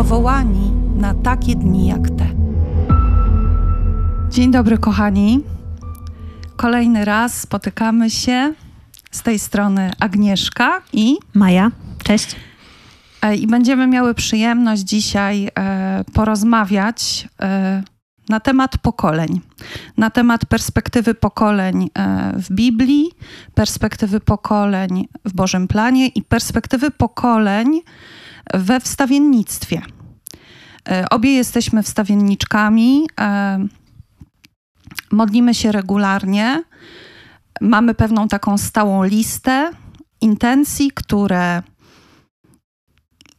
[0.00, 2.26] powołani na takie dni jak te.
[4.30, 5.40] Dzień dobry, kochani.
[6.56, 8.54] Kolejny raz spotykamy się
[9.10, 11.70] z tej strony Agnieszka i Maja.
[12.04, 12.36] Cześć.
[13.22, 17.82] E, I będziemy miały przyjemność dzisiaj e, porozmawiać e,
[18.28, 19.40] na temat pokoleń,
[19.96, 21.90] na temat perspektywy pokoleń
[22.34, 23.10] w Biblii,
[23.54, 27.80] perspektywy pokoleń w Bożym Planie i perspektywy pokoleń
[28.54, 29.82] we wstawiennictwie.
[30.88, 33.58] E, Obie jesteśmy wstawienniczkami, e,
[35.12, 36.62] modlimy się regularnie,
[37.60, 39.70] mamy pewną taką stałą listę
[40.20, 41.62] intencji, które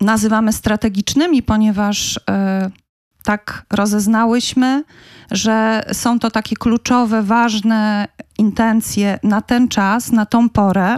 [0.02, 2.72] nazywamy strategicznymi, ponieważ e,
[3.24, 4.84] tak rozeznałyśmy,
[5.32, 8.08] że są to takie kluczowe, ważne
[8.38, 10.98] intencje na ten czas, na tą porę.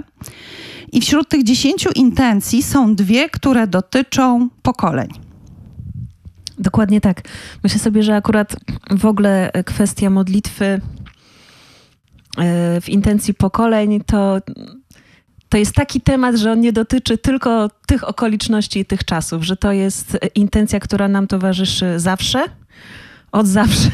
[0.94, 5.10] I wśród tych dziesięciu intencji są dwie, które dotyczą pokoleń.
[6.60, 7.22] Dokładnie tak.
[7.64, 8.56] Myślę sobie, że akurat
[8.92, 10.82] w ogóle kwestia modlitwy e,
[12.82, 14.38] w intencji pokoleń to,
[15.50, 19.58] to jest taki temat, że on nie dotyczy tylko tych okoliczności i tych czasów, że
[19.58, 22.44] to jest intencja, która nam towarzyszy zawsze,
[23.32, 23.92] od zawsze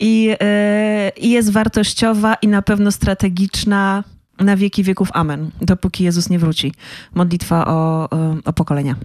[0.00, 4.04] i, e, i jest wartościowa i na pewno strategiczna
[4.38, 5.08] na wieki wieków.
[5.12, 5.50] Amen.
[5.60, 6.72] Dopóki Jezus nie wróci.
[7.14, 8.96] Modlitwa o, o, o pokolenia.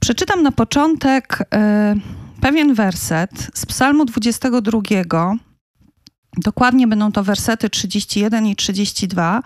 [0.00, 1.94] Przeczytam na początek e,
[2.40, 5.36] pewien werset z Psalmu 22.
[6.36, 9.42] Dokładnie będą to wersety 31 i 32,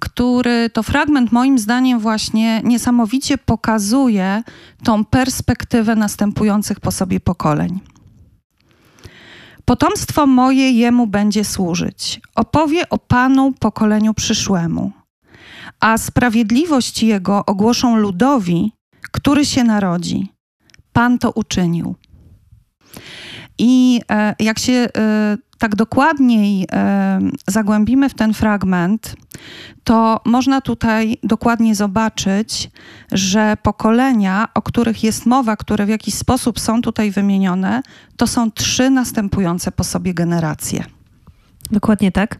[0.00, 4.42] który to fragment moim zdaniem właśnie niesamowicie pokazuje
[4.84, 7.80] tą perspektywę następujących po sobie pokoleń.
[9.68, 12.20] Potomstwo moje jemu będzie służyć.
[12.34, 14.92] Opowie o Panu pokoleniu przyszłemu.
[15.80, 18.72] A sprawiedliwość jego ogłoszą ludowi,
[19.12, 20.28] który się narodzi.
[20.92, 21.94] Pan to uczynił.
[23.58, 24.88] I e, jak się e,
[25.58, 29.16] tak dokładniej e, zagłębimy w ten fragment,
[29.84, 32.70] to można tutaj dokładnie zobaczyć,
[33.12, 37.82] że pokolenia, o których jest mowa, które w jakiś sposób są tutaj wymienione,
[38.16, 40.84] to są trzy następujące po sobie generacje.
[41.70, 42.38] Dokładnie tak.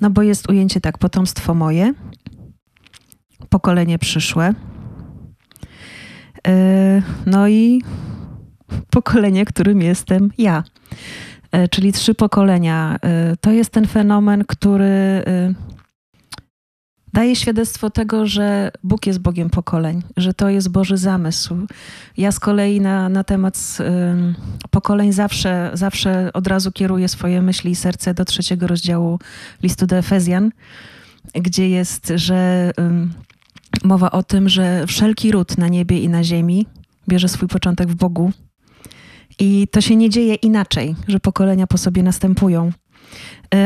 [0.00, 1.94] No bo jest ujęcie tak, potomstwo moje,
[3.48, 4.54] pokolenie przyszłe,
[7.26, 7.82] no i
[8.90, 10.64] pokolenie, którym jestem ja.
[11.70, 12.98] Czyli trzy pokolenia.
[13.40, 15.22] To jest ten fenomen, który
[17.12, 21.56] daje świadectwo tego, że Bóg jest Bogiem pokoleń, że to jest Boży zamysł.
[22.16, 23.78] Ja z kolei na, na temat
[24.70, 29.18] pokoleń zawsze, zawsze od razu kieruję swoje myśli i serce do trzeciego rozdziału
[29.62, 30.50] listu do Efezjan,
[31.34, 32.70] gdzie jest, że
[33.84, 36.66] mowa o tym, że wszelki ród na niebie i na ziemi
[37.08, 38.32] bierze swój początek w Bogu.
[39.38, 42.72] I to się nie dzieje inaczej, że pokolenia po sobie następują.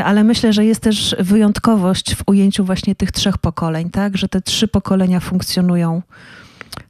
[0.05, 4.17] Ale myślę, że jest też wyjątkowość w ujęciu właśnie tych trzech pokoleń, tak?
[4.17, 6.03] Że te trzy pokolenia funkcjonują.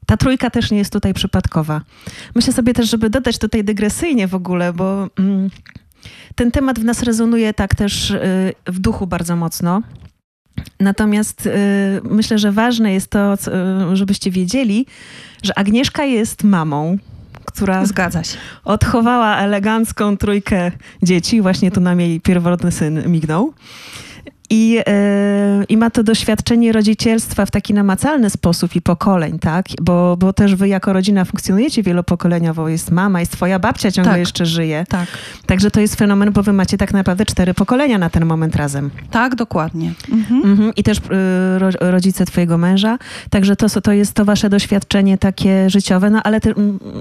[0.06, 1.80] Ta trójka też nie jest tutaj przypadkowa.
[2.34, 5.50] Myślę sobie też, żeby dodać tutaj dygresyjnie w ogóle, bo mm,
[6.34, 9.82] ten temat w nas rezonuje tak też y, w duchu bardzo mocno.
[10.80, 11.50] Natomiast y,
[12.04, 13.50] myślę, że ważne jest to, co,
[13.96, 14.86] żebyście wiedzieli,
[15.42, 16.98] że Agnieszka jest mamą,
[17.52, 18.38] która Zgadza się.
[18.64, 20.70] odchowała elegancką trójkę
[21.02, 21.42] dzieci.
[21.42, 23.52] Właśnie tu nam jej pierwotny syn mignął.
[24.52, 24.82] I, yy,
[25.68, 29.66] I ma to doświadczenie rodzicielstwa w taki namacalny sposób i pokoleń, tak?
[29.82, 32.68] Bo, bo też wy jako rodzina funkcjonujecie wielopokoleniowo.
[32.68, 34.20] Jest mama, jest twoja babcia ciągle Tak.
[34.20, 34.84] jeszcze żyje.
[34.88, 35.08] Tak,
[35.46, 38.90] Także to jest fenomen, bo wy macie tak naprawdę cztery pokolenia na ten moment razem.
[39.10, 39.92] tak, dokładnie.
[40.12, 40.42] Mhm.
[40.44, 40.72] Mhm.
[40.76, 41.00] I też y,
[41.58, 42.98] ro, rodzice twojego męża.
[43.30, 46.54] Także to, to jest to wasze doświadczenie takie życiowe, no ale ty,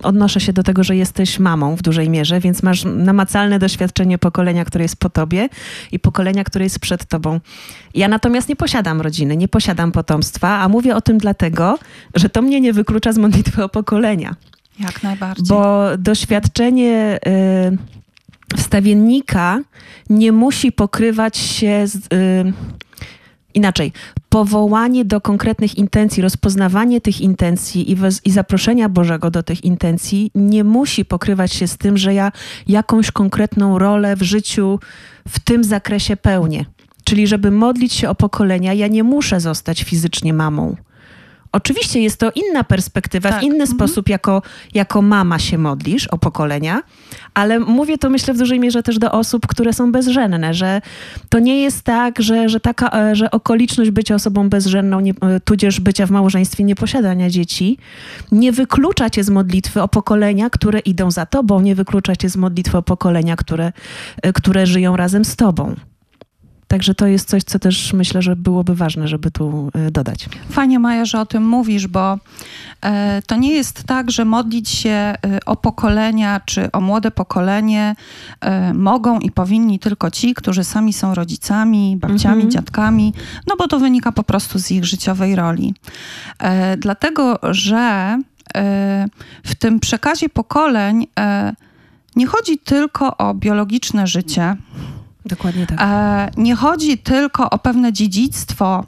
[0.03, 4.65] odnoszę się do tego, że jesteś mamą w dużej mierze, więc masz namacalne doświadczenie pokolenia,
[4.65, 5.49] które jest po tobie
[5.91, 7.38] i pokolenia, które jest przed tobą.
[7.93, 11.79] Ja natomiast nie posiadam rodziny, nie posiadam potomstwa, a mówię o tym dlatego,
[12.15, 14.35] że to mnie nie wyklucza z modlitwy o pokolenia.
[14.79, 15.45] Jak najbardziej.
[15.47, 17.19] Bo doświadczenie
[18.53, 19.59] y, wstawiennika
[20.09, 21.95] nie musi pokrywać się z.
[21.95, 22.53] Y,
[23.53, 23.93] inaczej.
[24.29, 30.31] Powołanie do konkretnych intencji, rozpoznawanie tych intencji i, wez, i zaproszenia Bożego do tych intencji
[30.35, 32.31] nie musi pokrywać się z tym, że ja
[32.67, 34.79] jakąś konkretną rolę w życiu
[35.27, 36.65] w tym zakresie pełnię.
[37.09, 40.75] Czyli, żeby modlić się o pokolenia, ja nie muszę zostać fizycznie mamą.
[41.51, 43.39] Oczywiście jest to inna perspektywa, Tak.
[43.39, 43.69] w inny Mhm.
[43.77, 44.41] sposób jako,
[44.73, 46.81] jako mama się modlisz o pokolenia,
[47.33, 50.81] ale mówię to myślę w dużej mierze też do osób, które są bezżenne, że
[51.29, 55.39] to nie jest tak, że, że taka, e, że okoliczność bycia osobą bezżenną, nie, e,
[55.39, 57.77] tudzież bycia w małżeństwie, nieposiadania dzieci,
[58.31, 62.37] nie wyklucza cię z modlitwy o pokolenia, które idą za tobą, nie wyklucza cię z
[62.37, 63.71] modlitwy o pokolenia, które,
[64.21, 65.75] e, które żyją razem z tobą.
[66.69, 70.29] Także to jest coś, co też myślę, że byłoby ważne, żeby tu e, dodać.
[70.49, 72.17] Fajnie, Maja, że o tym mówisz, bo
[72.81, 77.95] e, to nie jest tak, że modlić się e, o pokolenia czy o młode pokolenie
[78.41, 82.51] e, mogą i powinni tylko ci, którzy sami są rodzicami, babciami, Mhm.
[82.51, 83.13] dziadkami,
[83.47, 85.73] no bo to wynika po prostu z ich życiowej roli.
[86.39, 88.17] E, dlatego, że
[89.43, 91.07] w tym przekazie pokoleń
[92.15, 94.55] nie chodzi tylko o biologiczne życie,
[95.25, 95.79] Dokładnie tak.
[95.81, 98.85] E, nie chodzi tylko o pewne dziedzictwo,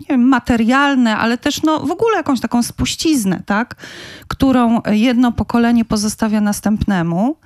[0.00, 3.74] nie wiem, materialne, ale też no, w ogóle jakąś taką spuściznę, tak?
[4.28, 7.36] którą jedno pokolenie pozostawia następnemu,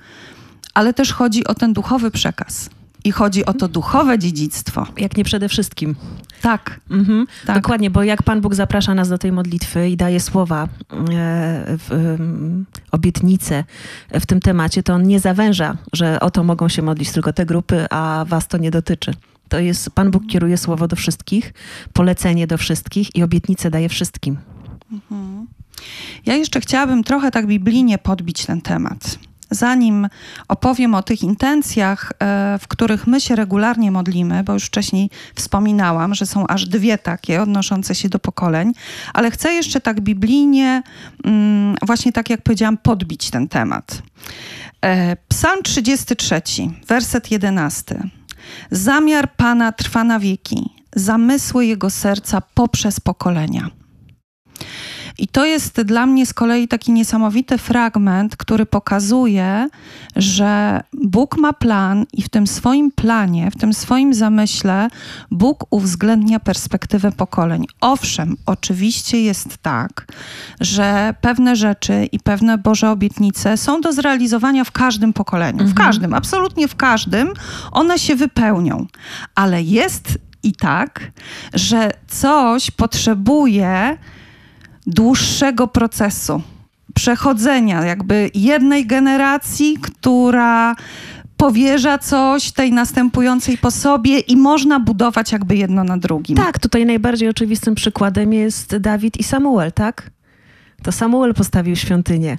[0.73, 2.69] ale też chodzi o ten duchowy przekaz.
[3.05, 4.87] I chodzi o to duchowe dziedzictwo.
[4.97, 5.95] Jak nie przede wszystkim.
[6.41, 7.27] Tak, Mhm.
[7.45, 7.55] tak.
[7.55, 10.67] Dokładnie, bo jak Pan Bóg zaprasza nas do tej modlitwy i daje słowa,
[11.13, 11.77] e,
[12.91, 13.63] obietnice
[14.11, 17.45] w tym temacie, to On nie zawęża, że o to mogą się modlić tylko te
[17.45, 19.13] grupy, a Was to nie dotyczy.
[19.49, 21.53] To jest, Pan Bóg kieruje słowo do wszystkich,
[21.93, 24.37] polecenie do wszystkich i obietnicę daje wszystkim.
[26.25, 29.19] Ja jeszcze chciałabym trochę tak biblijnie podbić ten temat.
[29.51, 30.07] Zanim
[30.47, 36.15] opowiem o tych intencjach, e, w których my się regularnie modlimy, bo już wcześniej wspominałam,
[36.15, 38.73] że są aż dwie takie odnoszące się do pokoleń,
[39.13, 40.83] ale chcę jeszcze tak biblijnie,
[41.23, 44.01] mm, właśnie tak jak powiedziałam, podbić ten temat.
[44.81, 46.41] E, Psalm 33,
[46.87, 48.09] werset 11.
[48.71, 53.69] Zamiar Pana trwa na wieki, zamysły Jego serca poprzez pokolenia.
[55.17, 59.69] I to jest dla mnie z kolei taki niesamowity fragment, który pokazuje,
[60.15, 64.87] że Bóg ma plan i w tym swoim planie, w tym swoim zamyśle
[65.31, 67.65] Bóg uwzględnia perspektywę pokoleń.
[67.81, 70.07] Owszem, oczywiście jest tak,
[70.61, 75.57] że pewne rzeczy i pewne Boże obietnice są do zrealizowania w każdym pokoleniu.
[75.57, 75.87] W Mhm.
[75.87, 77.33] każdym, absolutnie w każdym
[77.71, 78.85] one się wypełnią.
[79.35, 81.11] Ale jest i tak,
[81.53, 83.97] że coś potrzebuje
[84.87, 86.41] dłuższego procesu,
[86.93, 90.75] przechodzenia jakby jednej generacji, która
[91.37, 96.37] powierza coś tej następującej po sobie i można budować jakby jedno na drugim.
[96.37, 100.11] Tak, tutaj najbardziej oczywistym przykładem jest Dawid i Samuel, tak?
[100.83, 102.37] To Samuel postawił świątynię.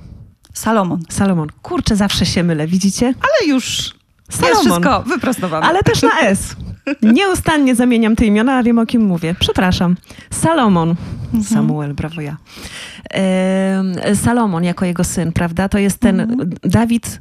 [0.52, 1.02] Salomon.
[1.08, 1.48] Salomon.
[1.62, 3.06] Kurczę, zawsze się mylę, widzicie?
[3.06, 3.94] Ale już
[4.28, 4.62] jest Salomon.
[4.64, 5.66] wszystko wyprostowane.
[5.66, 6.56] Ale też na S.
[7.02, 9.34] Nieustannie zamieniam te imiona, a wiem o kim mówię.
[9.40, 9.96] Przepraszam.
[10.30, 10.94] Salomon.
[11.44, 12.36] Samuel, brawo ja.
[13.10, 15.68] Em, Salomon jako jego syn, prawda?
[15.68, 16.46] To jest ten...
[16.62, 17.20] Dawid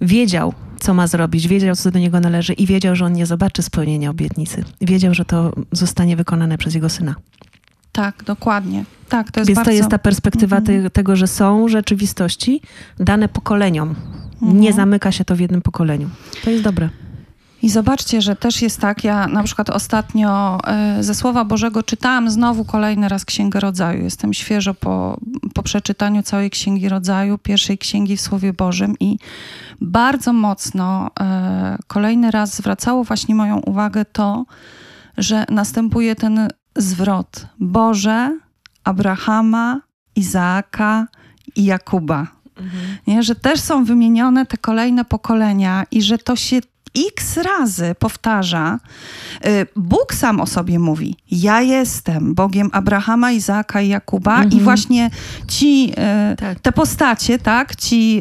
[0.00, 3.62] wiedział, co ma zrobić, wiedział, co do niego należy i wiedział, że on nie zobaczy
[3.62, 4.64] spełnienia obietnicy.
[4.80, 7.14] Wiedział, że to zostanie wykonane przez jego syna.
[7.92, 8.84] Tak, dokładnie.
[9.08, 9.70] Tak, to jest Więc bardzo...
[9.70, 10.82] to jest ta perspektywa Mhm.
[10.82, 12.60] te, tego, że są rzeczywistości
[12.98, 13.94] dane pokoleniom.
[14.42, 14.60] Mhm.
[14.60, 16.08] Nie zamyka się to w jednym pokoleniu.
[16.44, 16.88] To jest dobre.
[17.64, 22.30] I zobaczcie, że też jest tak, ja na przykład ostatnio e, ze Słowa Bożego czytałam
[22.30, 24.04] znowu kolejny raz Księgę Rodzaju.
[24.04, 25.20] Jestem świeżo po,
[25.54, 29.18] po przeczytaniu całej Księgi Rodzaju, pierwszej księgi w Słowie Bożym i
[29.80, 34.46] bardzo mocno e, kolejny raz zwracało właśnie moją uwagę to,
[35.18, 37.46] że następuje ten zwrot.
[37.58, 38.38] Boże,
[38.84, 39.80] Abrahama,
[40.16, 41.06] Izaaka
[41.56, 42.26] i Jakuba.
[43.06, 43.22] Nie?
[43.22, 46.60] Że też są wymienione te kolejne pokolenia i że to się
[47.14, 48.78] x razy powtarza.
[49.46, 54.62] Y, Bóg sam o sobie mówi: Ja jestem Bogiem Abrahama, Izaaka i Jakuba, i Mhm.
[54.64, 55.10] właśnie
[55.48, 55.92] ci,
[56.32, 56.60] y, Tak.
[56.60, 58.20] te postacie, tak, ci,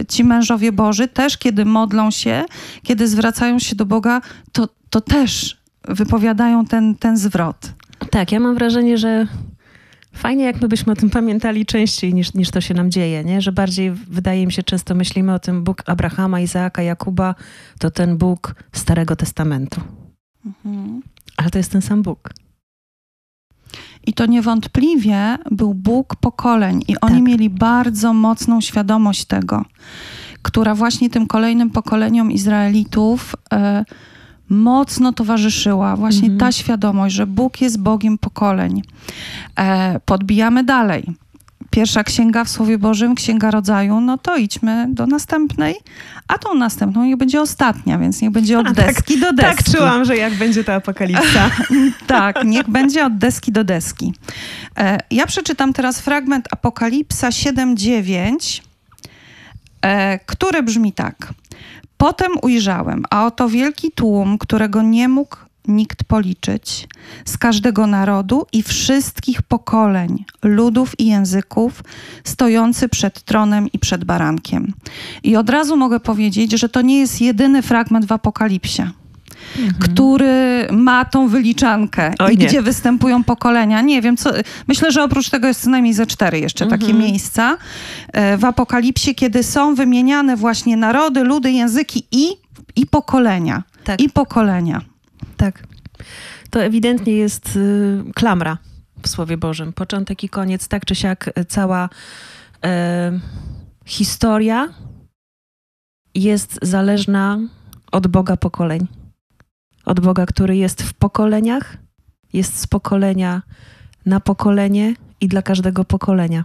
[0.00, 2.44] y, ci mężowie Boży, też kiedy modlą się,
[2.82, 4.20] kiedy zwracają się do Boga,
[4.52, 5.56] to, to też
[5.88, 7.72] wypowiadają ten, ten zwrot.
[8.10, 9.26] Tak, ja mam wrażenie, że
[10.16, 13.40] fajnie, jak my byśmy o tym pamiętali częściej niż, niż to się nam dzieje, nie?
[13.40, 17.34] Że bardziej wydaje mi się, często myślimy o tym Bóg Abrahama, Izaaka, Jakuba,
[17.78, 19.80] to ten Bóg Starego Testamentu.
[21.36, 22.30] Ale to jest ten sam Bóg.
[24.06, 27.22] I to niewątpliwie był Bóg pokoleń, i oni Tak.
[27.22, 29.64] mieli bardzo mocną świadomość tego,
[30.42, 33.84] która właśnie tym kolejnym pokoleniom Izraelitów e,
[34.48, 35.96] mocno towarzyszyła.
[35.96, 36.38] Właśnie Mhm.
[36.40, 38.82] ta świadomość, że Bóg jest Bogiem pokoleń.
[39.58, 41.04] E, podbijamy dalej.
[41.70, 45.74] pierwsza księga w Słowie Bożym, Księga Rodzaju, no to idźmy do następnej,
[46.28, 49.64] a tą następną niech będzie ostatnia, więc niech będzie od A, tak, deski do deski.
[49.64, 51.50] Tak czułam, że jak będzie ta apokalipsa.
[52.06, 54.12] tak, niech będzie od deski do deski.
[54.78, 58.62] E, ja przeczytam teraz fragment Apokalipsa 7:9,
[59.82, 61.32] e, który brzmi tak.
[61.96, 65.36] Potem ujrzałem, a oto wielki tłum, którego nie mógł
[65.68, 66.88] nikt policzyć,
[67.24, 71.82] z każdego narodu i wszystkich pokoleń, ludów i języków,
[72.24, 74.72] stojący przed tronem i przed barankiem.
[75.22, 78.82] I od razu mogę powiedzieć, że to nie jest jedyny fragment w Apokalipsie.
[79.58, 79.74] Mhm.
[79.78, 82.46] który ma tą wyliczankę Oj, i nie.
[82.46, 83.80] gdzie występują pokolenia.
[83.80, 84.30] Nie wiem, co.
[84.68, 86.80] Myślę, że oprócz tego jest co najmniej ze cztery jeszcze mhm.
[86.80, 87.58] takie miejsca
[88.12, 92.28] e, w Apokalipsie, kiedy są wymieniane właśnie narody, ludy, języki i,
[92.76, 93.62] i pokolenia.
[93.84, 94.00] Tak.
[94.00, 94.80] I pokolenia.
[95.36, 95.62] Tak.
[96.50, 98.58] To ewidentnie jest y, klamra
[99.02, 99.72] w Słowie Bożym.
[99.72, 101.88] Początek i koniec, tak czy siak y, cała
[102.56, 102.68] y,
[103.84, 104.68] historia
[106.14, 107.38] jest zależna
[107.92, 108.86] od Boga pokoleń.
[109.86, 111.76] Od Boga, który jest w pokoleniach,
[112.32, 113.42] jest z pokolenia
[114.06, 116.44] na pokolenie i dla każdego pokolenia.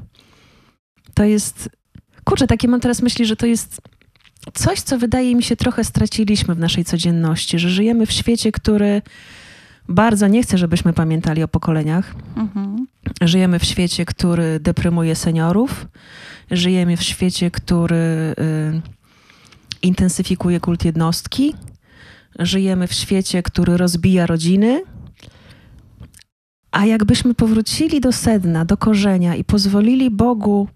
[1.13, 1.69] To jest.
[2.23, 3.81] Kurczę, takie mam teraz myśli, że to jest
[4.53, 9.01] coś, co wydaje mi się trochę straciliśmy w naszej codzienności, że żyjemy w świecie, który
[9.89, 12.15] bardzo nie chce, żebyśmy pamiętali o pokoleniach.
[12.35, 12.87] Mhm.
[13.21, 15.87] Żyjemy w świecie, który deprymuje seniorów.
[16.51, 18.81] Żyjemy w świecie, który y,
[19.81, 21.53] intensyfikuje kult jednostki.
[22.39, 24.83] Żyjemy w świecie, który rozbija rodziny.
[26.71, 30.67] A jakbyśmy powrócili do sedna, do korzenia i pozwolili Bogu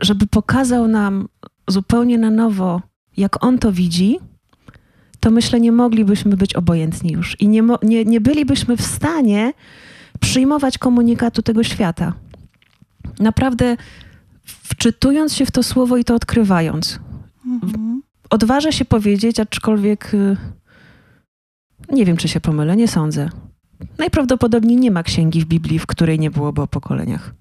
[0.00, 1.28] żeby pokazał nam
[1.68, 2.82] zupełnie na nowo,
[3.16, 4.18] jak on to widzi,
[5.20, 9.52] to myślę, nie moglibyśmy być obojętni już i nie, nie, nie bylibyśmy w stanie
[10.20, 12.12] przyjmować komunikatu tego świata.
[13.18, 13.76] Naprawdę
[14.44, 17.00] wczytując się w to słowo i to odkrywając.
[17.46, 17.93] Mhm.
[18.34, 20.36] Odważę się powiedzieć, aczkolwiek y,
[21.92, 23.28] nie wiem, czy się pomylę, nie sądzę.
[23.98, 27.34] Najprawdopodobniej nie ma księgi w Biblii, w której nie byłoby o pokoleniach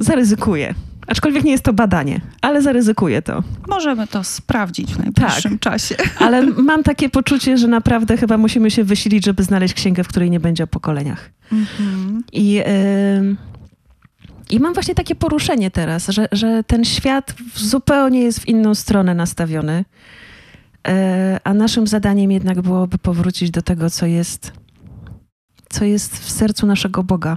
[0.00, 0.74] zaryzykuję.
[1.06, 3.42] Aczkolwiek nie jest to badanie, ale zaryzykuję to.
[3.68, 5.94] Możemy to sprawdzić w najbliższym tak, czasie.
[6.26, 10.30] Ale mam takie poczucie, że naprawdę chyba musimy się wysilić, żeby znaleźć księgę, w której
[10.30, 11.30] nie będzie o pokoleniach.
[11.52, 12.22] Mhm.
[12.32, 12.64] I, yy,
[14.50, 19.14] I mam właśnie takie poruszenie teraz, że, że ten świat zupełnie jest w inną stronę
[19.14, 19.84] nastawiony,
[20.86, 20.92] yy,
[21.44, 24.52] a naszym zadaniem jednak byłoby powrócić do tego, co jest,
[25.68, 27.36] co jest w sercu naszego Boga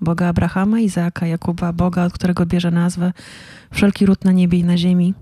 [0.00, 3.12] Boga Abrahama, Izaaka, Jakuba, Boga, od którego bierze nazwę
[3.72, 5.14] wszelki ród na niebie i na ziemi.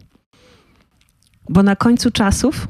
[1.49, 2.69] Bo na końcu czasów,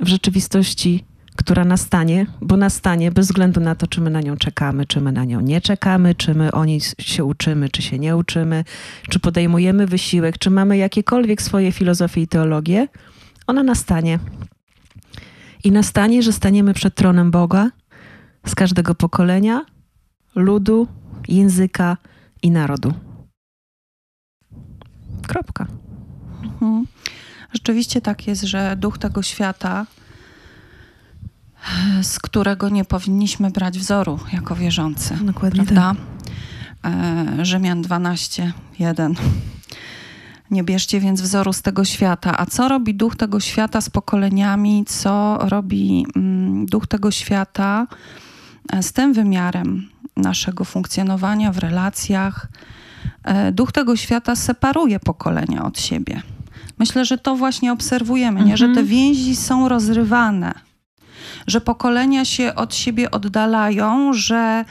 [0.00, 1.04] w rzeczywistości,
[1.38, 5.12] która nastanie, bo nastanie bez względu na to, czy my na nią czekamy, czy my
[5.12, 8.64] na nią nie czekamy, czy my o niej się uczymy, czy się nie uczymy,
[9.10, 12.88] czy podejmujemy wysiłek, czy mamy jakiekolwiek swoje filozofie i teologie,
[13.46, 14.18] ona nastanie.
[15.64, 17.70] I nastanie, że staniemy przed tronem Boga
[18.46, 19.64] z każdego pokolenia,
[20.34, 20.88] ludu,
[21.28, 21.96] języka
[22.42, 22.94] i narodu.
[25.26, 25.66] Kropka.
[26.42, 26.86] Mhm.
[27.52, 29.86] Rzeczywiście tak jest, że duch tego świata,
[32.02, 35.16] z którego nie powinniśmy brać wzoru jako wierzący.
[35.22, 35.94] Dokładnie prawda?
[36.82, 36.92] Tak.
[36.92, 39.14] E, Rzymian 12, 1.
[40.50, 42.38] Nie bierzcie więc wzoru z tego świata.
[42.38, 44.84] A co robi duch tego świata z pokoleniami?
[44.84, 47.86] Co robi mm, duch tego świata
[48.72, 52.46] e, z tym wymiarem naszego funkcjonowania w relacjach.
[53.24, 56.22] E, duch tego świata separuje pokolenia od siebie.
[56.78, 58.56] Myślę, że to właśnie obserwujemy, nie?
[58.56, 58.86] że te mhm.
[58.86, 60.54] więzi są rozrywane,
[61.48, 64.64] że pokolenia się od siebie oddalają, że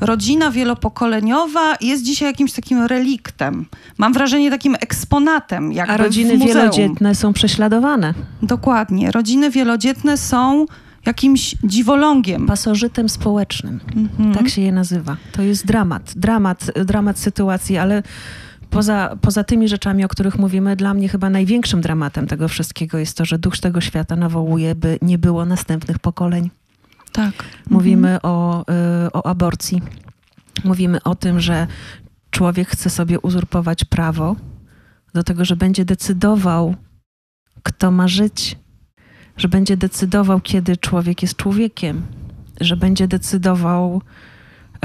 [0.00, 3.66] rodzina wielopokoleniowa jest dzisiaj jakimś takim reliktem.
[3.98, 5.72] Mam wrażenie takim eksponatem.
[5.72, 8.14] Jakby A rodziny wielodzietne są prześladowane.
[8.42, 9.10] Dokładnie.
[9.10, 10.66] Rodziny wielodzietne są
[11.06, 12.46] jakimś dziwolągiem.
[12.46, 13.80] Pasożytem społecznym.
[13.96, 14.34] Mhm.
[14.34, 15.16] Tak się je nazywa.
[15.32, 16.12] To jest dramat.
[16.16, 18.02] Dramat, dramat sytuacji, ale
[18.72, 23.16] poza, poza tymi rzeczami, o których mówimy, dla mnie chyba największym dramatem tego wszystkiego jest
[23.16, 26.50] to, że duch tego świata nawołuje, by nie było następnych pokoleń.
[27.12, 27.32] Tak.
[27.70, 28.20] Mówimy mhm.
[28.22, 28.64] o,
[29.06, 29.82] y, o aborcji.
[30.64, 31.66] Mówimy o tym, że
[32.30, 34.36] człowiek chce sobie uzurpować prawo
[35.14, 36.74] do tego, że będzie decydował,
[37.62, 38.58] kto ma żyć,
[39.36, 42.02] że będzie decydował, kiedy człowiek jest człowiekiem,
[42.60, 44.02] że będzie decydował,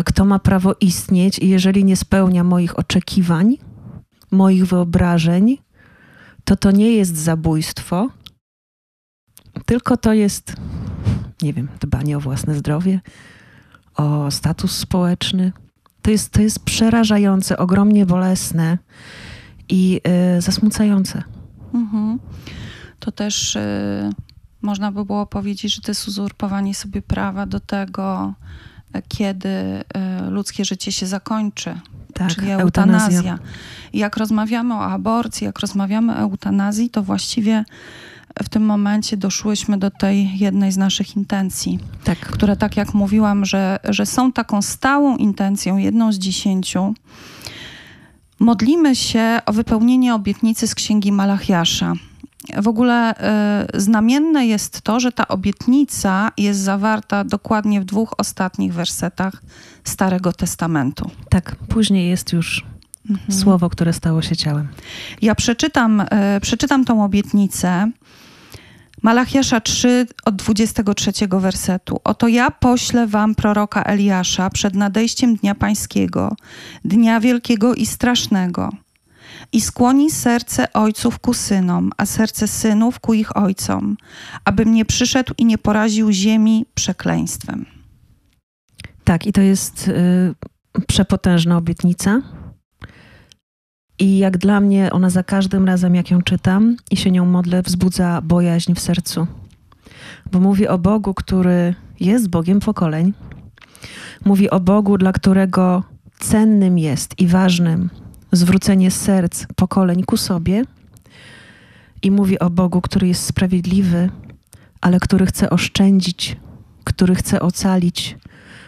[0.05, 3.57] kto ma prawo istnieć, i jeżeli nie spełnia moich oczekiwań,
[4.31, 5.57] moich wyobrażeń,
[6.43, 8.09] to to nie jest zabójstwo,
[9.65, 10.55] tylko to jest,
[11.41, 13.01] nie wiem, dbanie o własne zdrowie,
[13.95, 15.51] o status społeczny.
[16.01, 18.77] To jest, to jest przerażające, ogromnie bolesne
[19.69, 20.01] i
[20.37, 21.23] y, zasmucające.
[21.73, 22.19] Mhm.
[22.99, 24.09] To też y,
[24.61, 28.33] można by było powiedzieć, że to jest uzurpowanie sobie prawa do tego,
[29.07, 29.83] kiedy y,
[30.29, 31.79] ludzkie życie się zakończy.
[32.13, 33.17] Tak, czyli eutanazja.
[33.17, 33.39] eutanazja.
[33.93, 37.63] I jak rozmawiamy o aborcji, jak rozmawiamy o eutanazji, to właściwie
[38.43, 42.19] w tym momencie doszłyśmy do tej jednej z naszych intencji, tak.
[42.19, 46.93] które tak jak mówiłam, że, że są taką stałą intencją, jedną z dziesięciu.
[48.39, 51.93] Modlimy się o wypełnienie obietnicy z Księgi Malachiasza.
[52.55, 53.13] W ogóle
[53.75, 59.41] y, znamienne jest to, że ta obietnica jest zawarta dokładnie w dwóch ostatnich wersetach
[59.83, 61.11] Starego Testamentu.
[61.29, 62.65] Tak, później jest już
[63.09, 63.39] mhm.
[63.39, 64.67] słowo, które stało się ciałem.
[65.21, 66.05] Ja przeczytam, y,
[66.41, 67.91] przeczytam tą obietnicę.
[69.01, 71.99] Malachiasza 3 od 23 wersetu.
[72.03, 76.35] Oto ja poślę wam proroka Eliasza przed nadejściem dnia pańskiego,
[76.85, 78.69] dnia wielkiego i strasznego.
[79.51, 83.97] I skłoni serce ojców ku synom, a serce synów ku ich ojcom,
[84.45, 87.65] abym nie przyszedł i nie poraził ziemi przekleństwem.
[89.03, 92.21] Tak, i to jest y, przepotężna obietnica.
[93.99, 97.61] I jak dla mnie ona za każdym razem, jak ją czytam i się nią modlę,
[97.61, 99.27] wzbudza bojaźń w sercu.
[100.31, 103.13] Bo mówi o Bogu, który jest Bogiem pokoleń.
[104.25, 105.83] Mówi o Bogu, dla którego
[106.19, 107.89] cennym jest i ważnym
[108.31, 110.63] zwrócenie serc pokoleń ku sobie.
[112.01, 114.09] I mówi o Bogu, który jest sprawiedliwy,
[114.81, 116.37] ale który chce oszczędzić,
[116.83, 118.17] który chce ocalić,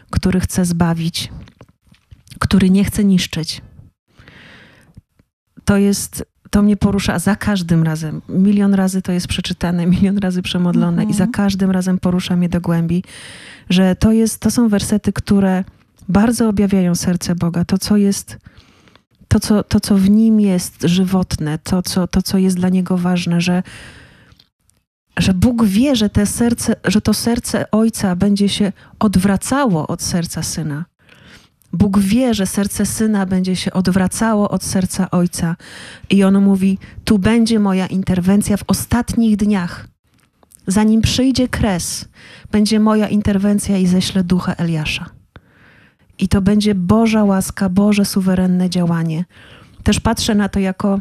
[0.10, 1.32] który chce zbawić,
[2.40, 3.62] który nie chce niszczyć
[5.70, 8.22] to jest, to mnie porusza za każdym razem.
[8.30, 11.32] Milion razy to jest przeczytane, milion razy przemodlone i za mhm.
[11.32, 13.04] każdym razem porusza mnie do głębi,
[13.70, 15.64] że to, jest, to są wersety, które
[16.08, 17.66] bardzo objawiają serce Boga.
[17.66, 18.38] To, co jest,
[19.30, 22.98] to, co, to, co w nim jest żywotne, to co, to, co jest dla niego
[22.98, 23.64] ważne, że,
[25.18, 30.44] że Bóg wie, że, te serce, że to serce Ojca będzie się odwracało od serca
[30.44, 30.86] Syna.
[31.74, 35.56] Bóg wie, że serce syna będzie się odwracało od serca ojca.
[36.10, 39.88] I on mówi: Tu będzie moja interwencja w ostatnich dniach.
[40.68, 42.06] Zanim przyjdzie kres,
[42.52, 45.19] będzie moja interwencja i ześlę ducha Eliasza.
[46.20, 49.26] I to będzie Boża łaska, Boże suwerenne działanie.
[49.84, 51.00] Też patrzę na to jako,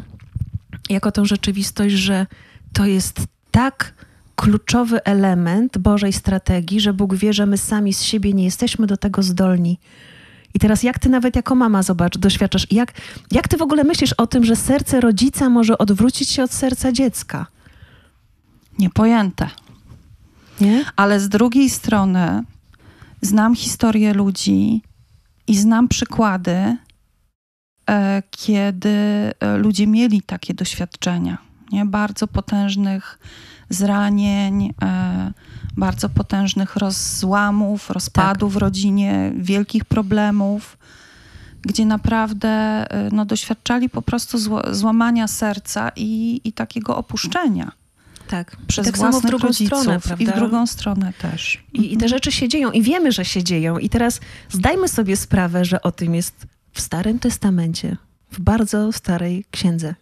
[0.89, 2.25] jako tą rzeczywistość, że
[2.73, 3.93] to jest tak
[4.35, 8.97] kluczowy element Bożej strategii, że Bóg wie, że my sami z siebie nie jesteśmy do
[8.97, 9.79] tego zdolni
[10.53, 12.93] i teraz jak ty nawet jako mama, zobacz, doświadczasz, jak,
[13.31, 16.91] jak ty w ogóle myślisz o tym, że serce rodzica może odwrócić się od serca
[16.91, 17.45] dziecka?
[18.79, 19.49] Niepojęte.
[20.61, 20.85] Nie?
[20.95, 22.43] Ale z drugiej strony
[23.21, 24.81] znam historię ludzi
[25.49, 26.77] i znam przykłady,
[27.89, 31.37] e, kiedy e, ludzie mieli takie doświadczenia,
[31.71, 31.85] nie?
[31.85, 33.19] bardzo potężnych
[33.69, 35.33] zranień, e,
[35.77, 38.59] bardzo potężnych rozłamów, rozpadów tak.
[38.59, 40.77] w rodzinie, wielkich problemów,
[41.61, 44.37] gdzie naprawdę no, doświadczali po prostu
[44.71, 47.71] złamania serca i, i takiego opuszczenia.
[48.29, 48.57] Tak.
[48.67, 50.23] Przez tak własnych samo w drugą rodziców stronę, prawda?
[50.23, 51.63] i w drugą stronę też.
[51.73, 52.09] I, I te mhm.
[52.09, 53.77] rzeczy się dzieją i wiemy, że się dzieją.
[53.77, 57.97] I teraz zdajmy sobie sprawę, że o tym jest w Starym Testamencie,
[58.31, 59.95] w bardzo starej księdze.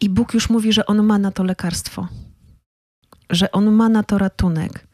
[0.00, 2.08] I Bóg już mówi, że On ma na to lekarstwo
[3.30, 4.86] że on ma na to ratunek.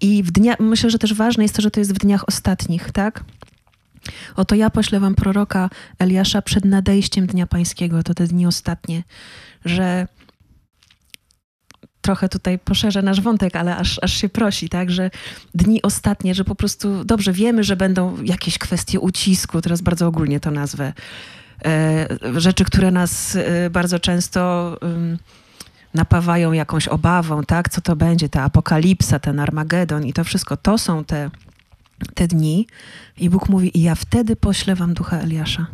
[0.00, 2.92] I w dnia, myślę, że też ważne jest to, że to jest w dniach ostatnich,
[2.92, 3.24] tak?
[4.36, 9.02] Oto ja poślę wam proroka Eliasza przed nadejściem Dnia Pańskiego, to te dni ostatnie,
[9.64, 10.08] że
[12.00, 15.10] trochę tutaj poszerzę nasz wątek, ale aż, aż się prosi, tak, że
[15.54, 20.40] dni ostatnie, że po prostu dobrze wiemy, że będą jakieś kwestie ucisku, teraz bardzo ogólnie
[20.40, 20.92] to nazwę,
[21.64, 24.76] e, rzeczy, które nas e, bardzo często
[25.94, 27.68] napawają jakąś obawą, tak?
[27.68, 30.56] Co to będzie, ta apokalipsa, ten Armagedon i to wszystko.
[30.56, 31.30] To są te,
[32.14, 32.66] te dni.
[33.18, 35.66] I Bóg mówi, i ja wtedy poślę wam ducha Eliasza.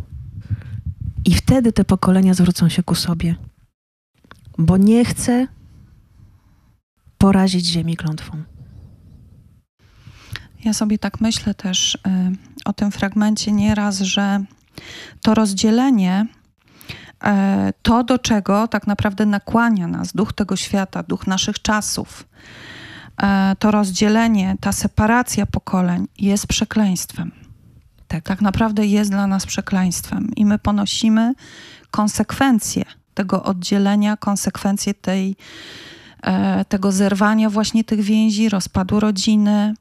[1.24, 3.34] I wtedy te pokolenia zwrócą się ku sobie.
[4.58, 5.46] Bo nie chcę
[7.24, 8.42] porazić ziemi klątwą.
[10.64, 11.98] Ja sobie tak myślę też y,
[12.64, 14.44] o tym fragmencie nieraz, że
[15.22, 16.26] to rozdzielenie
[17.24, 22.28] E, to, do czego tak naprawdę nakłania nas duch tego świata, duch naszych czasów,
[23.22, 27.32] e, to rozdzielenie, ta separacja pokoleń jest przekleństwem.
[28.08, 28.24] Tak.
[28.24, 31.34] tak naprawdę jest dla nas przekleństwem i my ponosimy
[31.90, 32.84] konsekwencje
[33.14, 35.36] tego oddzielenia, konsekwencje tej,
[36.68, 39.74] tego zerwania właśnie tych więzi, rozpadu rodziny.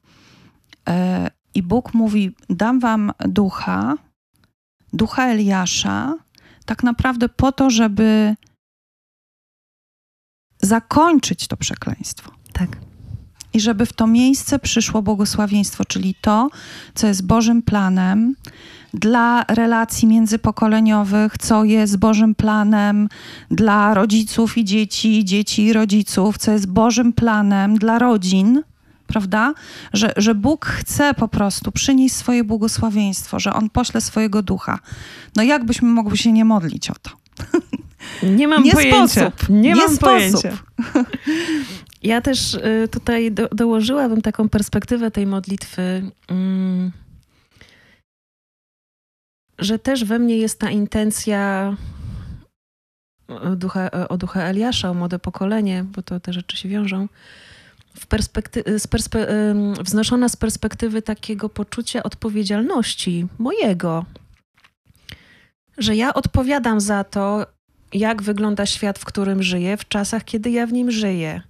[1.56, 3.94] I Bóg mówi: Dam wam ducha,
[4.94, 6.14] ducha Eliasza,
[6.66, 8.36] tak naprawdę po to, żeby
[10.62, 12.32] zakończyć to przekleństwo.
[12.54, 12.78] Tak.
[13.54, 16.50] I żeby w to miejsce przyszło błogosławieństwo, czyli to,
[16.96, 18.36] co jest Bożym planem
[18.94, 23.10] dla relacji międzypokoleniowych, co jest Bożym planem
[23.52, 28.64] dla rodziców i dzieci, dzieci i rodziców, co jest Bożym planem dla rodzin
[29.08, 29.54] prawda?
[29.94, 34.80] Że, że Bóg chce po prostu przynieść swoje błogosławieństwo, że On pośle swojego ducha.
[35.36, 37.12] No jak byśmy mogli się nie modlić o to?
[38.24, 39.08] Nie mam nie pojęcia.
[39.08, 39.50] Sposób.
[39.50, 40.02] Nie, nie mam sposób.
[40.02, 40.58] pojęcia.
[42.04, 46.92] Ja też y, tutaj do, dołożyłabym taką perspektywę tej modlitwy, mm,
[49.60, 51.76] że też we mnie jest ta intencja
[53.28, 57.08] o ducha, o ducha Eliasza, o młode pokolenie, bo to te rzeczy się wiążą,
[58.10, 58.88] perspekty- z
[59.84, 64.06] wznoszona z perspektywy takiego poczucia odpowiedzialności mojego,
[65.78, 67.46] że ja odpowiadam za to,
[67.94, 71.42] jak wygląda świat, w którym żyję, w czasach, kiedy ja w nim żyję.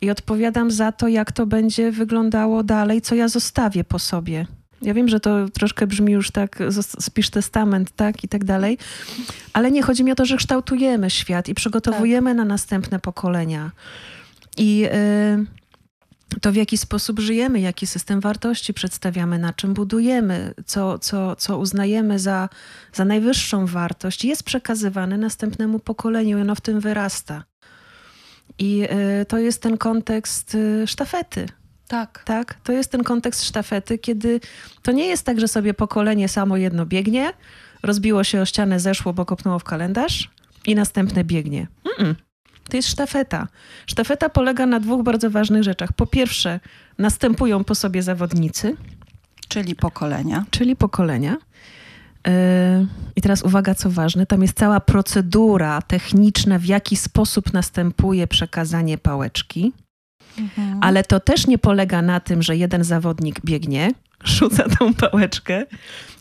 [0.00, 4.46] I odpowiadam za to, jak to będzie wyglądało dalej, co ja zostawię po sobie.
[4.82, 6.58] Ja wiem, że to troszkę brzmi już tak,
[7.00, 8.78] spisz testament, tak, i tak dalej,
[9.52, 13.70] ale nie chodzi mi o to, że kształtujemy świat i przygotowujemy na następne pokolenia.
[14.56, 14.88] I
[16.32, 21.36] y, to, w jaki sposób żyjemy, jaki system wartości przedstawiamy, na czym budujemy, co, co,
[21.36, 22.48] co uznajemy za,
[22.92, 27.44] za najwyższą wartość, jest przekazywane następnemu pokoleniu i ono w tym wyrasta.
[28.58, 28.88] I
[29.20, 31.46] y, to jest ten kontekst y, sztafety.
[31.88, 32.22] Tak.
[32.24, 34.40] Tak, to jest ten kontekst sztafety, kiedy
[34.82, 37.30] to nie jest tak, że sobie pokolenie samo jedno biegnie,
[37.82, 40.30] rozbiło się o ścianę, zeszło, bo kopnęło w kalendarz
[40.66, 41.66] i następne biegnie.
[41.84, 42.14] Mm-mm.
[42.70, 43.48] To jest sztafeta.
[43.86, 45.92] Sztafeta polega na dwóch bardzo ważnych rzeczach.
[45.92, 46.60] Po pierwsze,
[46.98, 48.76] następują po sobie zawodnicy,
[49.48, 50.44] Czyli pokolenia.
[50.50, 51.36] czyli pokolenia.
[52.26, 52.32] Yy,
[53.16, 58.98] I teraz uwaga, co ważne, tam jest cała procedura techniczna, w jaki sposób następuje przekazanie
[58.98, 59.72] pałeczki.
[60.40, 60.78] Mhm.
[60.82, 63.90] Ale to też nie polega na tym, że jeden zawodnik biegnie,
[64.24, 65.66] rzuca tą pałeczkę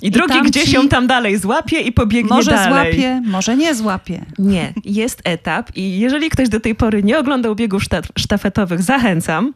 [0.02, 2.94] i, drugi tamci- gdzieś ją tam dalej złapie i pobiegnie Może dalej.
[2.94, 4.26] złapie, może nie złapie.
[4.40, 9.54] Nie, jest etap i jeżeli ktoś do tej pory nie oglądał biegów szta- sztafetowych, zachęcam.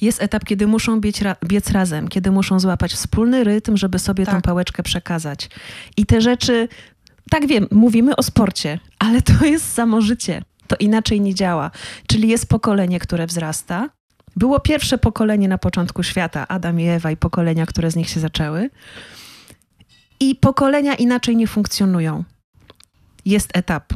[0.00, 4.26] Jest etap, kiedy muszą biec, ra- biec razem, kiedy muszą złapać wspólny rytm, żeby sobie
[4.26, 4.42] tą Tak.
[4.42, 5.48] pałeczkę przekazać.
[5.96, 6.68] I te rzeczy,
[7.30, 10.42] tak wiem, mówimy o sporcie, ale to jest samo życie.
[10.72, 11.70] To inaczej nie działa.
[12.06, 13.88] Czyli jest pokolenie, które wzrasta.
[14.36, 18.20] Było pierwsze pokolenie na początku świata, Adam i Ewa i pokolenia, które z nich się
[18.20, 18.70] zaczęły.
[20.20, 22.24] I pokolenia inaczej nie funkcjonują.
[23.24, 23.92] Jest etap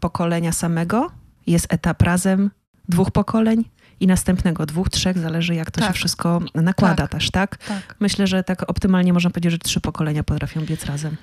[0.00, 1.10] pokolenia samego,
[1.46, 2.50] jest etap razem
[2.88, 3.64] dwóch pokoleń
[4.00, 5.88] i następnego dwóch, trzech, zależy jak to Tak.
[5.88, 7.10] się wszystko nakłada Tak.
[7.10, 7.56] też, tak?
[7.56, 7.96] Tak.
[8.00, 11.16] Myślę, że tak optymalnie można powiedzieć, że trzy pokolenia potrafią biec razem.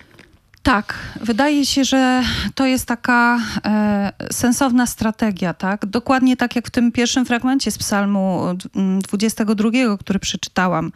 [0.67, 2.23] Tak, wydaje się, że
[2.55, 5.85] to jest taka e, sensowna strategia, tak?
[5.85, 8.43] Dokładnie tak jak w tym pierwszym fragmencie z Psalmu
[8.75, 10.91] mm, 22, który przeczytałam,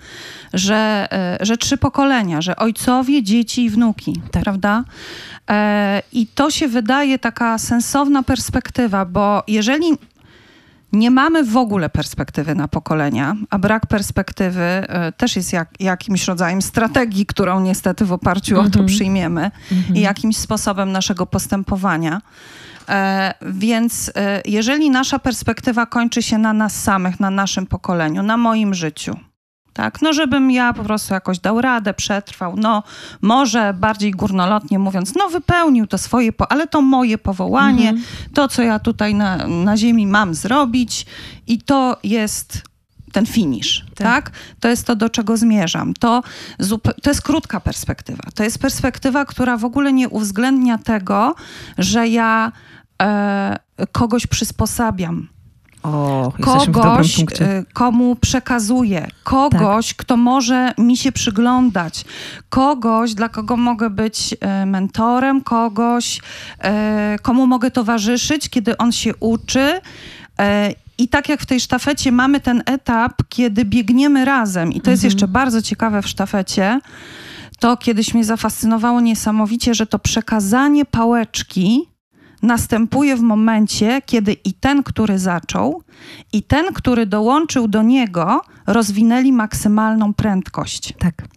[0.53, 4.43] że, e, że trzy pokolenia, że ojcowie, dzieci i wnuki, Tak.
[4.43, 4.83] prawda?
[5.49, 9.85] E, I to się wydaje taka sensowna perspektywa, bo jeżeli
[10.93, 16.27] nie mamy w ogóle perspektywy na pokolenia, a brak perspektywy e, też jest jak, jakimś
[16.27, 18.85] rodzajem strategii, którą niestety w oparciu o to Mhm.
[18.85, 19.51] przyjmiemy
[19.93, 22.21] i jakimś sposobem naszego postępowania.
[22.89, 28.37] E, więc e, jeżeli nasza perspektywa kończy się na nas samych, na naszym pokoleniu, na
[28.37, 29.15] moim życiu,
[29.73, 32.83] tak, no żebym ja po prostu jakoś dał radę, przetrwał, no
[33.21, 38.05] może bardziej górnolotnie mówiąc, no wypełnił to swoje, po, ale to moje powołanie, Mhm.
[38.33, 41.05] to co ja tutaj na, na ziemi mam zrobić
[41.47, 42.61] i to jest
[43.11, 44.25] ten finish, Tak.
[44.25, 44.31] tak.
[44.59, 45.93] To jest to, do czego zmierzam.
[45.93, 46.23] To,
[47.03, 48.23] to jest krótka perspektywa.
[48.35, 51.35] To jest perspektywa, która w ogóle nie uwzględnia tego,
[51.77, 52.51] że ja
[53.01, 53.57] e,
[53.91, 55.27] kogoś przysposabiam,
[55.83, 57.15] O, kogoś.
[57.25, 57.41] Tak.
[57.41, 62.05] e, komu przekazuję, kogoś, kto może mi się przyglądać,
[62.49, 66.21] kogoś, dla kogo mogę być e, mentorem, kogoś,
[66.59, 69.81] e, komu mogę towarzyszyć, kiedy on się uczy.
[70.97, 75.01] I tak jak w tej sztafecie mamy ten etap, kiedy biegniemy razem, i to jest
[75.03, 75.07] Mhm.
[75.07, 76.79] jeszcze bardzo ciekawe w sztafecie,
[77.59, 81.87] to kiedyś mnie zafascynowało niesamowicie, że to przekazanie pałeczki
[82.41, 85.83] następuje w momencie, kiedy i ten, który zaczął,
[86.33, 90.93] i ten, który dołączył do niego, rozwinęli maksymalną prędkość.
[90.99, 91.27] Tak.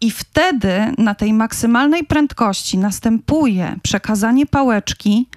[0.00, 5.28] I wtedy na tej maksymalnej prędkości następuje przekazanie pałeczki.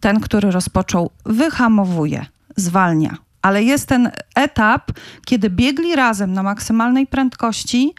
[0.00, 4.92] Ten, który rozpoczął, wyhamowuje, zwalnia, ale jest ten etap,
[5.24, 7.94] kiedy biegli razem na maksymalnej prędkości.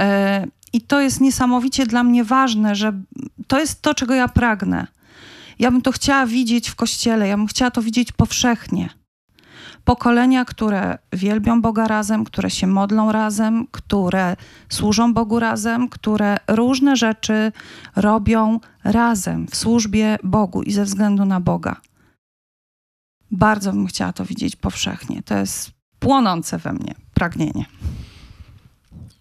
[0.00, 2.92] E, I to jest niesamowicie dla mnie ważne, że
[3.46, 4.86] to jest to, czego ja pragnę.
[5.60, 8.88] Ja bym to chciała widzieć w kościele, ja bym chciała to widzieć powszechnie.
[9.84, 14.36] Pokolenia, które wielbią Boga razem, które się modlą razem, które
[14.68, 17.52] służą Bogu razem, które różne rzeczy
[17.96, 21.80] robią razem w służbie Bogu i ze względu na Boga.
[23.30, 25.22] Bardzo bym chciała to widzieć powszechnie.
[25.22, 27.64] To jest płonące we mnie pragnienie.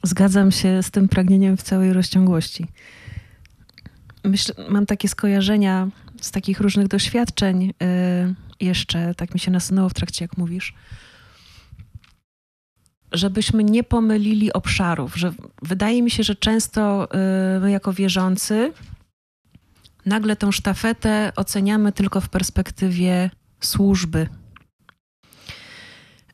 [0.04, 2.68] Zgadzam się z tym pragnieniem w całej rozciągłości.
[4.70, 5.88] Mam takie skojarzenia
[6.22, 10.74] z takich różnych doświadczeń, yy, jeszcze tak mi się nasunęło w trakcie, jak mówisz,
[13.12, 15.16] żebyśmy nie pomylili obszarów.
[15.16, 18.74] Że wydaje mi się, że często yy, my, jako wierzący,
[20.06, 23.30] nagle tą sztafetę oceniamy tylko w perspektywie
[23.62, 24.28] służby.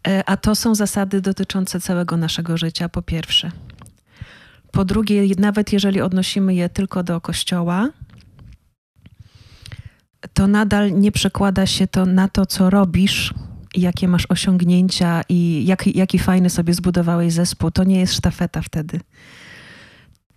[0.07, 3.51] Yy, a to są zasady dotyczące całego naszego życia, po pierwsze.
[4.71, 7.89] Po drugie, nawet jeżeli odnosimy je tylko do kościoła,
[10.35, 13.33] to nadal nie przekłada się to na to, co robisz,
[13.75, 17.71] jakie masz osiągnięcia i jak, jaki fajny sobie zbudowałeś zespół.
[17.71, 18.99] To nie jest sztafeta wtedy.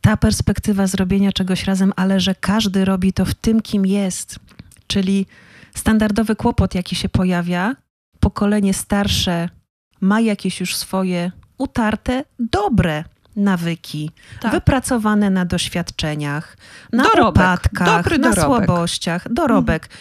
[0.01, 4.39] Ta perspektywa zrobienia czegoś razem, ale że każdy robi to w tym, kim jest.
[4.87, 5.27] Czyli
[5.75, 7.77] standardowy kłopot, jaki się pojawia,
[8.21, 9.49] pokolenie starsze
[10.01, 13.05] ma jakieś już swoje utarte, dobre
[13.38, 14.53] nawyki, tak.
[14.53, 16.57] wypracowane na doświadczeniach,
[16.92, 17.42] na dorobek.
[17.44, 18.66] upadkach, Dobry na dorobek.
[18.66, 19.83] słabościach, dorobek.
[19.85, 20.01] Mhm.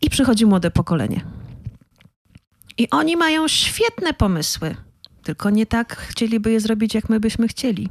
[0.00, 1.24] I przychodzi młode pokolenie.
[2.78, 4.76] I oni mają świetne pomysły,
[5.22, 7.88] tylko nie tak chcieliby je zrobić, jak my byśmy chcieli.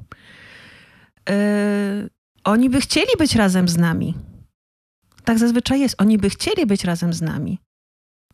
[1.30, 1.36] Yy,
[2.44, 4.14] oni by chcieli być razem z nami.
[5.24, 6.02] Tak zazwyczaj jest.
[6.02, 7.60] Oni by chcieli być razem z nami.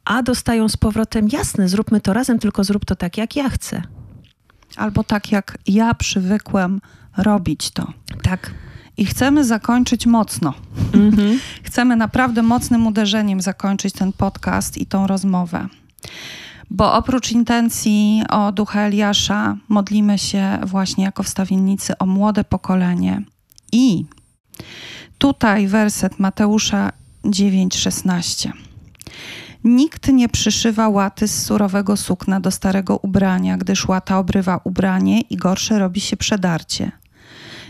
[0.06, 3.82] A dostają z powrotem, jasne, zróbmy to razem, tylko zrób to tak, jak ja chcę
[4.78, 6.82] albo tak jak ja przywykłem
[7.18, 7.94] robić to.
[8.24, 8.52] Tak.
[8.98, 10.54] I chcemy zakończyć mocno.
[10.92, 11.38] Mm-hmm.
[11.64, 15.68] Chcemy naprawdę mocnym uderzeniem zakończyć ten podcast i tą rozmowę.
[16.70, 23.22] Bo oprócz intencji o ducha Eliasza, modlimy się właśnie jako wstawiennicy o młode pokolenie.
[23.72, 24.06] I
[25.18, 26.92] tutaj werset Mateusza
[27.26, 28.52] 9:16.
[29.63, 35.38] Nikt nie przyszywa łaty z surowego sukna do starego ubrania, gdyż łata obrywa ubranie i
[35.38, 36.91] gorsze robi się przedarcie.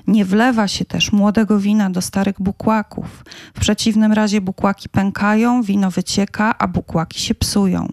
[0.07, 3.23] Nie wlewa się też młodego wina do starych bukłaków.
[3.55, 7.87] W przeciwnym razie bukłaki pękają, wino wycieka, a bukłaki się psują.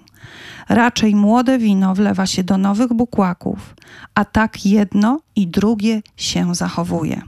[0.68, 3.74] Raczej młode wino wlewa się do nowych bukłaków,
[4.14, 7.22] a tak jedno i drugie się zachowuje.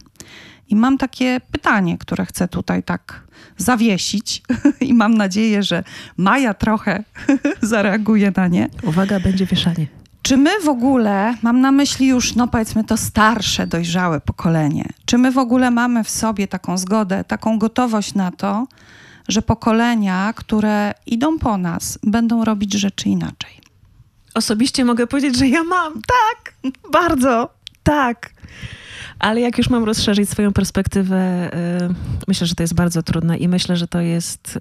[0.68, 3.29] I mam takie pytanie, które chcę tutaj tak
[3.60, 4.42] zawiesić
[4.80, 5.84] i mam nadzieję, że
[6.16, 7.04] Maja trochę
[7.62, 8.68] zareaguje na nie.
[8.82, 9.86] Uwaga, będzie wieszanie.
[10.22, 15.18] Czy my w ogóle, mam na myśli już, no powiedzmy, to starsze, dojrzałe pokolenie, czy
[15.18, 18.66] my w ogóle mamy w sobie taką zgodę, taką gotowość na to,
[19.28, 23.60] że pokolenia, które idą po nas, będą robić rzeczy inaczej?
[24.34, 26.54] Osobiście mogę powiedzieć, że ja mam, tak,
[26.92, 27.50] bardzo,
[27.82, 28.30] tak.
[29.20, 31.94] Ale jak już mam rozszerzyć swoją perspektywę, y,
[32.28, 34.60] myślę, że to jest bardzo trudne i myślę, że to jest y,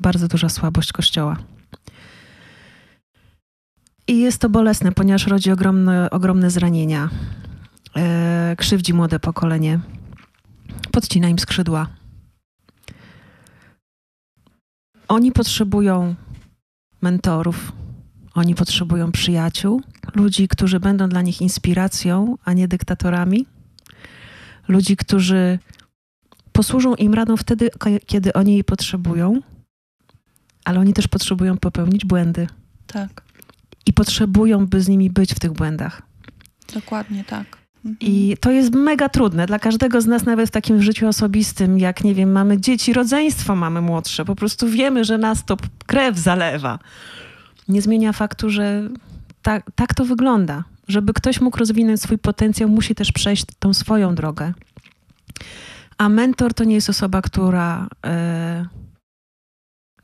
[0.00, 1.36] bardzo duża słabość Kościoła.
[4.08, 7.08] I jest to bolesne, ponieważ rodzi ogromne, ogromne zranienia.
[8.52, 9.80] Y, krzywdzi młode pokolenie,
[10.92, 11.86] podcina im skrzydła.
[15.08, 16.14] Oni potrzebują
[17.02, 17.72] mentorów,
[18.36, 19.82] oni potrzebują przyjaciół,
[20.14, 23.46] ludzi, którzy będą dla nich inspiracją, a nie dyktatorami.
[24.68, 25.58] Ludzi, którzy
[26.52, 27.70] posłużą im radą wtedy,
[28.06, 29.40] kiedy oni jej potrzebują,
[30.64, 32.46] ale oni też potrzebują popełnić błędy.
[32.86, 33.22] Tak.
[33.86, 36.02] I potrzebują, by z nimi być w tych błędach.
[36.74, 37.46] Dokładnie tak.
[37.76, 37.96] Mhm.
[38.00, 42.04] I to jest mega trudne dla każdego z nas, nawet w takim życiu osobistym, jak
[42.04, 46.78] nie wiem, mamy dzieci, rodzeństwo mamy młodsze, po prostu wiemy, że nas to krew zalewa
[47.68, 48.88] nie zmienia faktu, że
[49.42, 50.64] tak, tak to wygląda.
[50.88, 54.52] Żeby ktoś mógł rozwinąć swój potencjał, musi też przejść tą swoją drogę.
[55.98, 58.66] A mentor to nie jest osoba, która e,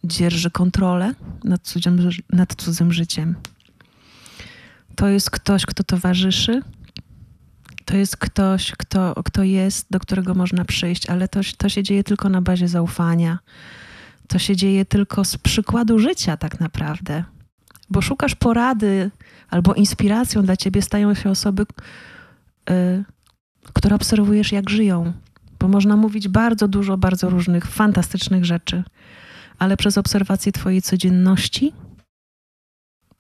[0.05, 3.35] dzierży kontrolę nad cudzym, nad cudzym życiem.
[4.97, 6.63] To jest ktoś, kto towarzyszy.
[7.85, 12.05] To jest ktoś, kto, kto jest, do którego można przyjść, ale to, to się dzieje
[12.05, 13.39] tylko na bazie zaufania.
[14.29, 17.25] To się dzieje tylko z przykładu życia, tak naprawdę
[17.93, 19.11] bo szukasz porady
[19.51, 21.63] albo inspiracją dla ciebie stają się osoby,
[22.71, 23.05] y,
[23.73, 25.13] które obserwujesz, jak żyją.
[25.59, 28.85] Bo można mówić bardzo dużo, bardzo różnych fantastycznych rzeczy,
[29.59, 31.73] ale przez obserwację Twojej codzienności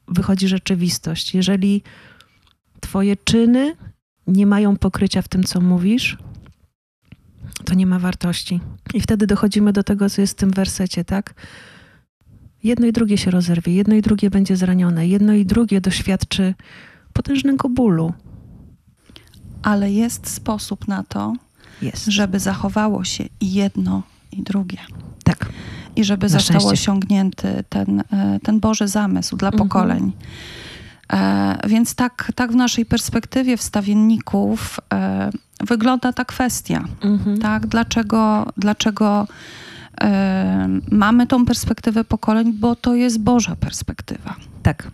[0.08, 1.34] wychodzi rzeczywistość.
[1.34, 1.82] Jeżeli
[2.80, 3.76] Twoje czyny
[4.26, 6.18] nie mają pokrycia w tym, co mówisz,
[7.64, 8.60] to nie ma wartości.
[8.94, 11.34] I wtedy dochodzimy do tego, co jest w tym wersecie, tak?
[12.64, 16.54] Jedno i drugie się rozerwie, jedno i drugie będzie zranione, jedno i drugie doświadczy
[17.12, 18.12] potężnego bólu.
[19.62, 21.32] Ale jest sposób na to,
[21.82, 22.06] Jest.
[22.06, 24.78] żeby zachowało się i jedno, i drugie.
[25.24, 25.48] Tak.
[25.96, 26.68] I żeby Na został szczęście.
[26.82, 29.68] osiągnięty ten, e, ten Boży zamysł dla Mhm.
[29.68, 30.12] pokoleń.
[31.12, 36.84] E, więc tak, tak w naszej perspektywie wstawienników e, wygląda ta kwestia.
[37.02, 37.38] Mhm.
[37.38, 37.66] Tak?
[37.66, 39.26] Dlaczego, dlaczego
[40.90, 42.52] mamy tą perspektywę pokoleń?
[42.52, 44.34] Bo to jest Boża perspektywa.
[44.62, 44.90] Tak.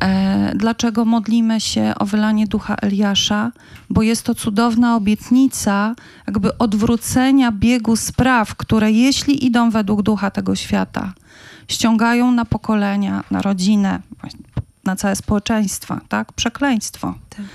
[0.00, 3.52] E, Dlaczego modlimy się o wylanie ducha Eliasza?
[3.90, 5.94] Bo jest to cudowna obietnica
[6.26, 11.12] jakby odwrócenia biegu spraw, które jeśli idą według ducha tego świata,
[11.68, 14.00] ściągają na pokolenia, na rodzinę,
[14.84, 16.32] na całe społeczeństwa, tak?
[16.32, 17.14] Przekleństwo.
[17.30, 17.46] Tak.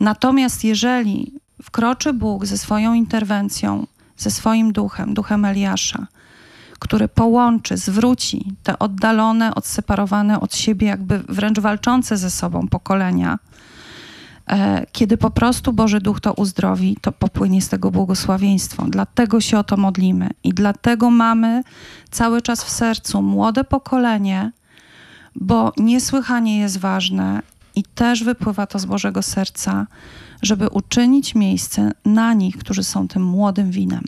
[0.00, 3.86] Natomiast jeżeli wkroczy Bóg ze swoją interwencją,
[4.20, 6.06] ze swoim duchem, duchem Eliasza,
[6.78, 13.38] który połączy, zwróci te oddalone, odseparowane od siebie, jakby wręcz walczące ze sobą pokolenia,
[14.46, 18.84] e, kiedy po prostu Boży Duch to uzdrowi, to popłynie z tego błogosławieństwo.
[18.88, 21.62] Dlatego się o to modlimy i dlatego mamy
[22.10, 24.52] cały czas w sercu młode pokolenie,
[25.34, 27.42] bo niesłychanie jest ważne
[27.74, 29.86] i też wypływa to z Bożego serca,
[30.42, 34.04] żeby uczynić miejsce na nich, którzy są tym młodym winem.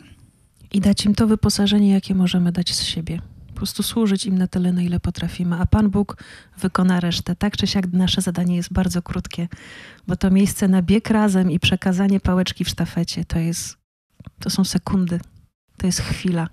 [0.73, 3.21] I dać im to wyposażenie, jakie możemy dać z siebie.
[3.47, 6.17] Po prostu służyć im na tyle, na ile potrafimy, a Pan Bóg
[6.57, 7.35] wykona resztę.
[7.35, 9.47] Tak czy siak nasze zadanie jest bardzo krótkie,
[10.07, 13.77] bo to miejsce na bieg razem i przekazanie pałeczki w sztafecie to jest,
[14.39, 15.19] to są sekundy,
[15.77, 16.47] to jest chwila.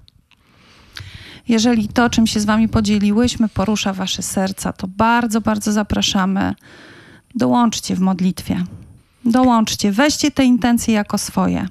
[1.48, 6.54] Jeżeli to, czym się z Wami podzieliłyśmy, porusza Wasze serca, to bardzo, bardzo zapraszamy.
[7.34, 8.64] Dołączcie w modlitwie.
[9.24, 11.66] Dołączcie, weźcie te intencje jako swoje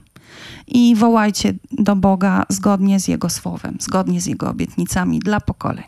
[0.68, 5.84] i wołajcie do Boga zgodnie z Jego słowem, zgodnie z Jego obietnicami dla pokoleń.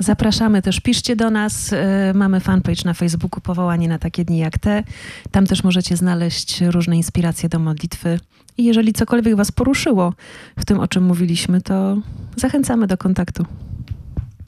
[0.00, 1.72] Zapraszamy też, piszcie do nas.
[1.72, 4.84] e, Mamy fanpage na Facebooku Powołani na takie dni jak te.
[5.30, 8.20] Tam też możecie znaleźć różne inspiracje do modlitwy.
[8.58, 10.14] I jeżeli cokolwiek Was poruszyło
[10.58, 11.96] w tym, o czym mówiliśmy, to
[12.36, 13.46] zachęcamy do kontaktu.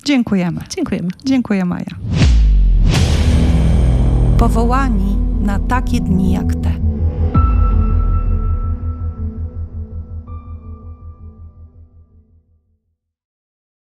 [0.04, 0.60] Dziękujemy.
[0.76, 1.08] Dziękujemy.
[1.24, 1.86] Dziękuję, Maja.
[4.38, 5.15] Powołani
[5.46, 6.85] na takie dni jak te.